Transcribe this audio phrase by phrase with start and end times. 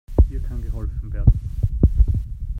[0.29, 1.39] Dir kann geholfen werden.